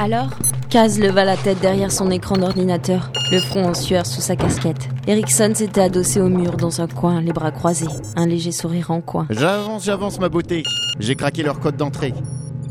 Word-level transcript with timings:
Alors 0.00 0.30
Kaz 0.70 0.98
leva 0.98 1.26
la 1.26 1.36
tête 1.36 1.60
derrière 1.60 1.92
son 1.92 2.10
écran 2.10 2.38
d'ordinateur, 2.38 3.12
le 3.30 3.38
front 3.38 3.66
en 3.66 3.74
sueur 3.74 4.06
sous 4.06 4.22
sa 4.22 4.34
casquette. 4.34 4.88
Erickson 5.06 5.52
s'était 5.54 5.82
adossé 5.82 6.22
au 6.22 6.30
mur 6.30 6.56
dans 6.56 6.80
un 6.80 6.86
coin, 6.86 7.20
les 7.20 7.34
bras 7.34 7.50
croisés, 7.50 7.86
un 8.16 8.24
léger 8.26 8.50
sourire 8.50 8.92
en 8.92 9.02
coin. 9.02 9.26
J'avance, 9.28 9.84
j'avance 9.84 10.18
ma 10.18 10.30
beauté. 10.30 10.62
J'ai 11.00 11.16
craqué 11.16 11.42
leur 11.42 11.60
code 11.60 11.76
d'entrée. 11.76 12.14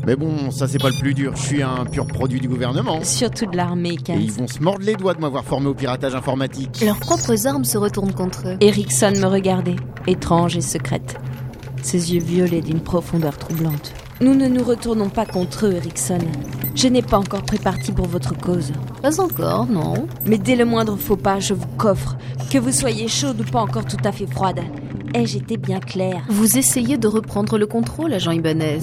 Mais 0.08 0.16
bon, 0.16 0.50
ça 0.50 0.66
c'est 0.66 0.78
pas 0.78 0.88
le 0.88 0.98
plus 0.98 1.14
dur. 1.14 1.36
Je 1.36 1.42
suis 1.42 1.62
un 1.62 1.84
pur 1.84 2.08
produit 2.08 2.40
du 2.40 2.48
gouvernement. 2.48 2.98
Surtout 3.04 3.46
de 3.46 3.56
l'armée, 3.56 3.96
Kaz. 3.96 4.18
Et 4.18 4.24
ils 4.24 4.32
vont 4.32 4.48
se 4.48 4.58
mordre 4.58 4.84
les 4.84 4.96
doigts 4.96 5.14
de 5.14 5.20
m'avoir 5.20 5.44
formé 5.44 5.68
au 5.68 5.74
piratage 5.74 6.16
informatique. 6.16 6.80
Leurs 6.84 6.98
propres 6.98 7.46
armes 7.46 7.64
se 7.64 7.78
retournent 7.78 8.12
contre 8.12 8.48
eux. 8.48 8.56
Erickson 8.60 9.12
me 9.16 9.26
regardait, 9.26 9.76
étrange 10.08 10.56
et 10.56 10.62
secrète. 10.62 11.16
Ses 11.80 12.12
yeux 12.12 12.22
violets 12.22 12.60
d'une 12.60 12.80
profondeur 12.80 13.38
troublante. 13.38 13.92
Nous 14.22 14.34
ne 14.34 14.48
nous 14.48 14.62
retournons 14.62 15.08
pas 15.08 15.24
contre 15.24 15.64
eux, 15.64 15.72
Erickson. 15.72 16.18
Je 16.74 16.88
n'ai 16.88 17.00
pas 17.00 17.16
encore 17.16 17.42
pris 17.42 17.56
parti 17.56 17.90
pour 17.90 18.06
votre 18.06 18.36
cause. 18.36 18.70
Pas 19.00 19.18
encore, 19.18 19.64
non. 19.64 20.06
Mais 20.26 20.36
dès 20.36 20.56
le 20.56 20.66
moindre 20.66 20.96
faux 20.96 21.16
pas, 21.16 21.40
je 21.40 21.54
vous 21.54 21.66
coffre. 21.78 22.18
Que 22.50 22.58
vous 22.58 22.70
soyez 22.70 23.08
chaude 23.08 23.40
ou 23.40 23.50
pas 23.50 23.62
encore 23.62 23.86
tout 23.86 23.96
à 24.04 24.12
fait 24.12 24.26
froide. 24.26 24.60
Ai-je 25.14 25.38
été 25.38 25.56
bien 25.56 25.80
clair 25.80 26.22
Vous 26.28 26.58
essayez 26.58 26.98
de 26.98 27.08
reprendre 27.08 27.56
le 27.56 27.66
contrôle, 27.66 28.12
agent 28.12 28.32
Ibanez. 28.32 28.80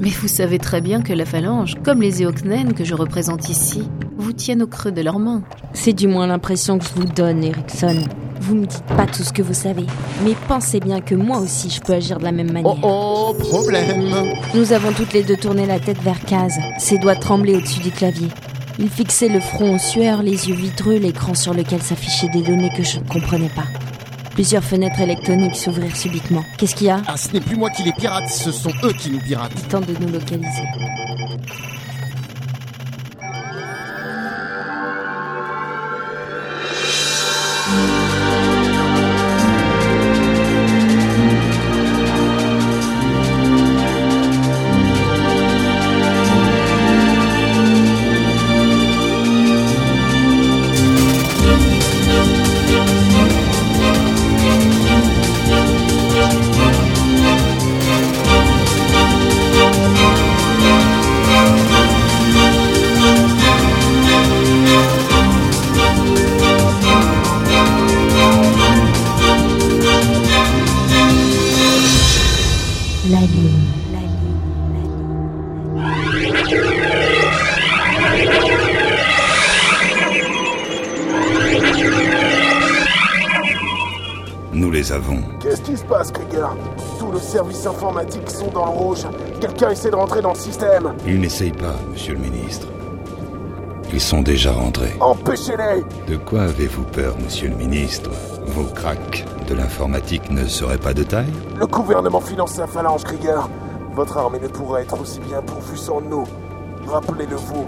Mais 0.00 0.10
vous 0.10 0.26
savez 0.26 0.58
très 0.58 0.80
bien 0.80 1.02
que 1.02 1.12
la 1.12 1.24
phalange, 1.24 1.76
comme 1.84 2.02
les 2.02 2.24
Eoknen 2.24 2.74
que 2.74 2.84
je 2.84 2.94
représente 2.96 3.48
ici, 3.48 3.88
vous 4.18 4.32
tiennent 4.32 4.62
au 4.62 4.66
creux 4.66 4.90
de 4.90 5.02
leurs 5.02 5.20
mains. 5.20 5.42
C'est 5.72 5.92
du 5.92 6.08
moins 6.08 6.26
l'impression 6.26 6.80
que 6.80 6.84
je 6.84 6.94
vous 6.94 7.04
donne, 7.06 7.44
Erickson. 7.44 8.02
Vous 8.40 8.54
me 8.54 8.66
dites 8.66 8.84
pas 8.96 9.06
tout 9.06 9.22
ce 9.22 9.32
que 9.32 9.42
vous 9.42 9.54
savez, 9.54 9.84
mais 10.24 10.34
pensez 10.48 10.80
bien 10.80 11.00
que 11.00 11.14
moi 11.14 11.38
aussi 11.38 11.68
je 11.68 11.80
peux 11.80 11.92
agir 11.92 12.18
de 12.18 12.24
la 12.24 12.32
même 12.32 12.50
manière. 12.50 12.74
Oh 12.82 13.34
oh, 13.34 13.34
problème 13.34 14.02
Nous 14.54 14.72
avons 14.72 14.92
toutes 14.92 15.12
les 15.12 15.22
deux 15.22 15.36
tourné 15.36 15.66
la 15.66 15.78
tête 15.78 16.00
vers 16.02 16.18
Kaz, 16.24 16.54
ses 16.78 16.98
doigts 16.98 17.16
tremblaient 17.16 17.56
au-dessus 17.56 17.80
du 17.80 17.90
clavier. 17.90 18.28
Il 18.78 18.88
fixait 18.88 19.28
le 19.28 19.40
front 19.40 19.74
en 19.74 19.78
sueur, 19.78 20.22
les 20.22 20.48
yeux 20.48 20.54
vitreux, 20.54 20.96
l'écran 20.96 21.34
sur 21.34 21.52
lequel 21.52 21.82
s'affichaient 21.82 22.30
des 22.30 22.42
données 22.42 22.72
que 22.74 22.82
je 22.82 22.98
ne 22.98 23.04
comprenais 23.04 23.50
pas. 23.54 23.66
Plusieurs 24.32 24.64
fenêtres 24.64 25.00
électroniques 25.00 25.56
s'ouvrirent 25.56 25.96
subitement. 25.96 26.44
Qu'est-ce 26.56 26.74
qu'il 26.74 26.86
y 26.86 26.90
a? 26.90 27.02
Ah, 27.06 27.18
ce 27.18 27.30
n'est 27.32 27.40
plus 27.40 27.56
moi 27.56 27.68
qui 27.68 27.82
les 27.82 27.92
pirate, 27.92 28.28
ce 28.30 28.50
sont 28.50 28.72
eux 28.84 28.92
qui 28.94 29.10
nous 29.10 29.20
piratent. 29.20 29.52
Il 29.54 29.68
tente 29.68 29.86
de 29.86 29.94
nous 30.00 30.10
localiser. 30.10 30.64
Les. 85.00 85.22
Qu'est-ce 85.40 85.62
qui 85.62 85.76
se 85.76 85.84
passe, 85.84 86.10
Krieger? 86.12 86.48
Tous 86.98 87.10
le 87.10 87.18
service 87.18 87.66
informatique 87.66 88.28
sont 88.30 88.48
dans 88.50 88.64
le 88.66 88.70
rouge. 88.70 89.06
Quelqu'un 89.40 89.70
essaie 89.70 89.90
de 89.90 89.96
rentrer 89.96 90.22
dans 90.22 90.32
le 90.32 90.38
système. 90.38 90.94
Ils 91.06 91.20
n'essayent 91.20 91.52
pas, 91.52 91.74
monsieur 91.90 92.14
le 92.14 92.20
ministre. 92.20 92.66
Ils 93.92 94.00
sont 94.00 94.22
déjà 94.22 94.52
rentrés. 94.52 94.92
Empêchez-les 95.00 95.82
De 96.12 96.16
quoi 96.16 96.42
avez-vous 96.42 96.84
peur, 96.84 97.16
monsieur 97.24 97.48
le 97.48 97.56
ministre? 97.56 98.10
Vos 98.46 98.64
cracks 98.72 99.24
de 99.48 99.54
l'informatique 99.54 100.30
ne 100.30 100.44
seraient 100.46 100.78
pas 100.78 100.94
de 100.94 101.02
taille? 101.02 101.32
Le 101.58 101.66
gouvernement 101.66 102.20
finance 102.20 102.56
la 102.56 102.66
phalange, 102.68 103.02
Krieger. 103.02 103.48
Votre 103.94 104.18
armée 104.18 104.38
ne 104.40 104.46
pourrait 104.46 104.82
être 104.82 105.00
aussi 105.00 105.18
bien 105.20 105.42
pourvue 105.42 105.76
sans 105.76 106.00
nous. 106.00 106.24
Rappelez-le-vous. 106.86 107.66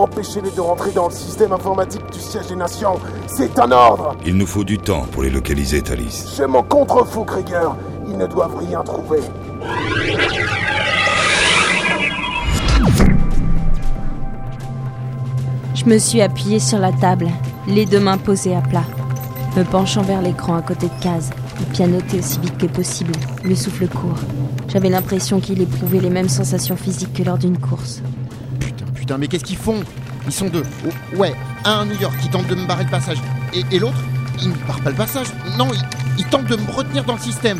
Empêchez-les 0.00 0.50
de 0.52 0.62
rentrer 0.62 0.92
dans 0.92 1.08
le 1.08 1.12
système 1.12 1.52
informatique 1.52 2.10
du 2.10 2.18
siège 2.18 2.46
des 2.46 2.56
nations. 2.56 2.98
C'est 3.26 3.58
un 3.58 3.70
ordre 3.70 4.16
Il 4.24 4.34
nous 4.34 4.46
faut 4.46 4.64
du 4.64 4.78
temps 4.78 5.02
pour 5.12 5.22
les 5.22 5.28
localiser, 5.28 5.82
Thalys. 5.82 6.24
Je 6.38 6.44
m'en 6.44 6.62
contrefous, 6.62 7.26
Krieger. 7.26 7.76
Ils 8.08 8.16
ne 8.16 8.26
doivent 8.26 8.56
rien 8.56 8.82
trouver. 8.82 9.18
Je 15.74 15.84
me 15.84 15.98
suis 15.98 16.22
appuyée 16.22 16.60
sur 16.60 16.78
la 16.78 16.92
table, 16.92 17.28
les 17.68 17.84
deux 17.84 18.00
mains 18.00 18.16
posées 18.16 18.56
à 18.56 18.62
plat, 18.62 18.84
me 19.54 19.64
penchant 19.64 20.00
vers 20.00 20.22
l'écran 20.22 20.56
à 20.56 20.62
côté 20.62 20.86
de 20.86 21.02
Kaz, 21.02 21.28
et 21.60 21.74
pianoter 21.74 22.20
aussi 22.20 22.38
vite 22.40 22.56
que 22.56 22.66
possible, 22.66 23.12
le 23.44 23.54
souffle 23.54 23.86
court. 23.86 24.20
J'avais 24.68 24.88
l'impression 24.88 25.40
qu'il 25.40 25.60
éprouvait 25.60 26.00
les 26.00 26.08
mêmes 26.08 26.30
sensations 26.30 26.76
physiques 26.76 27.12
que 27.12 27.22
lors 27.22 27.36
d'une 27.36 27.58
course. 27.58 28.00
Putain, 29.10 29.16
putain, 29.16 29.18
mais 29.18 29.26
qu'est-ce 29.26 29.44
qu'ils 29.44 29.56
font? 29.56 29.82
Ils 30.26 30.32
sont 30.32 30.46
deux. 30.46 30.62
Oh, 30.86 31.16
ouais, 31.16 31.34
un 31.64 31.80
à 31.80 31.84
New 31.84 32.00
York 32.00 32.14
qui 32.22 32.28
tente 32.28 32.46
de 32.46 32.54
me 32.54 32.64
barrer 32.64 32.84
le 32.84 32.90
passage. 32.90 33.16
Et, 33.52 33.64
et 33.72 33.80
l'autre, 33.80 33.98
il 34.40 34.50
ne 34.50 34.54
barre 34.68 34.80
pas 34.82 34.90
le 34.90 34.96
passage. 34.96 35.26
Non, 35.58 35.66
il, 35.74 35.80
il 36.18 36.24
tente 36.26 36.46
de 36.46 36.54
me 36.54 36.70
retenir 36.70 37.02
dans 37.04 37.14
le 37.14 37.18
système. 37.18 37.58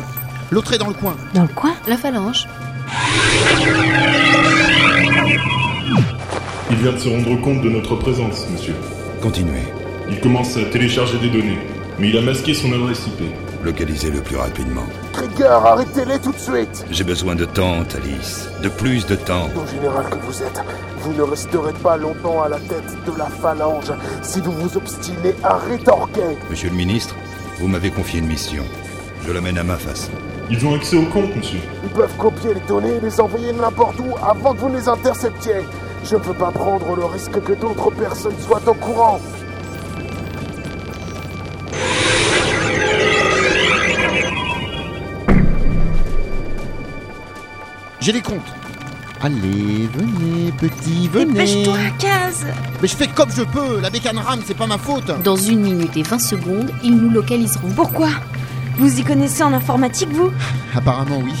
L'autre 0.49 0.71
est 0.71 0.77
dans 0.77 0.87
le 0.87 0.93
coin. 0.93 1.17
Dans 1.33 1.41
le 1.41 1.49
coin? 1.49 1.73
La 1.89 1.97
phalange 1.97 2.47
Il 6.69 6.77
vient 6.77 6.93
de 6.93 6.97
se 6.99 7.09
rendre 7.09 7.41
compte 7.41 7.61
de 7.61 7.69
notre 7.69 7.95
présence, 7.97 8.47
monsieur. 8.49 8.75
Continuez. 9.21 9.65
Il 10.09 10.21
commence 10.21 10.55
à 10.55 10.63
télécharger 10.63 11.17
des 11.17 11.29
données, 11.29 11.59
mais 12.01 12.09
il 12.09 12.17
a 12.17 12.21
masqué 12.21 12.55
son 12.55 12.73
adresse 12.73 13.05
IP. 13.05 13.31
Localisez-le 13.63 14.21
plus 14.21 14.35
rapidement. 14.35 14.85
Krieger, 15.13 15.51
arrêtez-les 15.51 16.17
tout 16.17 16.31
de 16.31 16.39
suite 16.39 16.83
J'ai 16.89 17.03
besoin 17.03 17.35
de 17.35 17.45
temps, 17.45 17.83
Thalys. 17.83 18.49
De 18.63 18.69
plus 18.69 19.05
de 19.05 19.15
temps. 19.15 19.49
Mon 19.55 19.67
général 19.67 20.09
que 20.09 20.15
vous 20.25 20.41
êtes, 20.41 20.61
vous 21.01 21.13
ne 21.13 21.21
resterez 21.21 21.73
pas 21.73 21.97
longtemps 21.97 22.41
à 22.41 22.49
la 22.49 22.57
tête 22.57 22.97
de 23.05 23.15
la 23.15 23.27
phalange 23.27 23.93
si 24.23 24.41
vous 24.41 24.51
vous 24.51 24.77
obstinez 24.77 25.35
à 25.43 25.57
rétorquer. 25.57 26.37
Monsieur 26.49 26.71
le 26.71 26.75
ministre, 26.75 27.15
vous 27.59 27.67
m'avez 27.67 27.91
confié 27.91 28.19
une 28.19 28.27
mission. 28.27 28.63
Je 29.27 29.31
la 29.31 29.39
mène 29.39 29.59
à 29.59 29.63
ma 29.63 29.77
façon. 29.77 30.11
Ils 30.49 30.65
ont 30.65 30.73
accès 30.73 30.97
au 30.97 31.05
compte, 31.05 31.35
monsieur. 31.35 31.59
Ils 31.83 31.89
peuvent 31.91 32.17
copier 32.17 32.55
les 32.55 32.67
données 32.67 32.95
et 32.95 32.99
les 32.99 33.21
envoyer 33.21 33.53
n'importe 33.53 33.99
où 33.99 34.15
avant 34.25 34.55
que 34.55 34.59
vous 34.59 34.69
ne 34.69 34.77
les 34.77 34.89
interceptiez. 34.89 35.61
Je 36.03 36.15
ne 36.15 36.19
peux 36.19 36.33
pas 36.33 36.49
prendre 36.49 36.95
le 36.95 37.05
risque 37.05 37.39
que 37.43 37.53
d'autres 37.53 37.91
personnes 37.91 38.39
soient 38.39 38.67
au 38.67 38.73
courant. 38.73 39.19
J'ai 48.01 48.11
les 48.11 48.21
comptes. 48.21 48.41
Allez, 49.21 49.87
venez, 49.93 50.51
petit, 50.57 51.07
venez. 51.07 51.33
Dépêche-toi, 51.33 51.77
Kaz 51.99 52.47
Mais 52.81 52.87
je 52.87 52.95
fais 52.95 53.07
comme 53.07 53.29
je 53.31 53.43
peux. 53.43 53.79
La 53.79 53.91
bécane 53.91 54.17
rame, 54.17 54.41
c'est 54.43 54.57
pas 54.57 54.65
ma 54.65 54.79
faute. 54.79 55.11
Dans 55.23 55.35
une 55.35 55.61
minute 55.61 55.95
et 55.95 56.01
20 56.01 56.17
secondes, 56.17 56.71
ils 56.83 56.95
nous 56.95 57.11
localiseront. 57.11 57.69
Pourquoi? 57.75 58.09
Vous 58.79 58.99
y 58.99 59.03
connaissez 59.03 59.43
en 59.43 59.53
informatique, 59.53 60.09
vous? 60.11 60.31
Apparemment, 60.75 61.19
oui. 61.23 61.33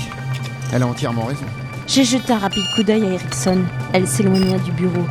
Elle 0.71 0.83
a 0.83 0.87
entièrement 0.87 1.25
raison. 1.25 1.45
J'ai 1.87 2.03
jeté 2.03 2.31
un 2.31 2.37
rapide 2.37 2.63
coup 2.75 2.83
d'œil 2.83 3.05
à 3.05 3.09
Erickson. 3.13 3.57
Elle 3.93 4.07
s'éloigna 4.07 4.59
du 4.59 4.71
bureau, 4.71 5.07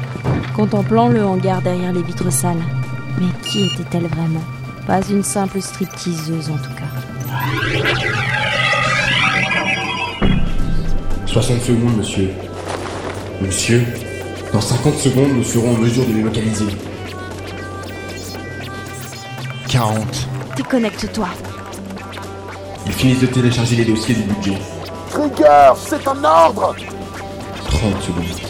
contemplant 0.55 1.09
le 1.09 1.25
hangar 1.27 1.63
derrière 1.63 1.93
les 1.93 2.03
vitres 2.03 2.33
sales. 2.33 2.63
Mais 3.19 3.27
qui 3.43 3.65
était-elle 3.65 4.07
vraiment? 4.07 4.45
Pas 4.87 5.01
une 5.11 5.25
simple 5.25 5.61
stripteaseuse 5.61 6.49
en 6.49 6.57
tout 6.57 6.71
cas. 6.75 8.20
60 11.31 11.63
secondes, 11.63 11.97
monsieur. 11.97 12.33
Monsieur, 13.41 13.85
dans 14.53 14.61
50 14.61 14.99
secondes, 14.99 15.33
nous 15.33 15.45
serons 15.45 15.77
en 15.77 15.79
mesure 15.79 16.05
de 16.05 16.13
les 16.13 16.23
localiser. 16.23 16.67
40. 19.69 20.29
Déconnecte-toi. 20.57 21.29
Ils 22.85 22.93
finissent 22.93 23.21
de 23.21 23.27
télécharger 23.27 23.77
les 23.77 23.85
dossiers 23.85 24.17
du 24.17 24.23
budget. 24.23 24.59
Krieger, 25.11 25.77
c'est 25.77 26.09
un 26.09 26.25
ordre 26.25 26.75
30 27.65 28.03
secondes. 28.03 28.50